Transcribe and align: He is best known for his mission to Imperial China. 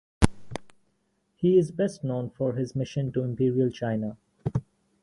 He 1.35 1.59
is 1.59 1.69
best 1.71 2.03
known 2.03 2.31
for 2.31 2.53
his 2.53 2.75
mission 2.75 3.11
to 3.11 3.21
Imperial 3.21 3.69
China. 3.69 4.17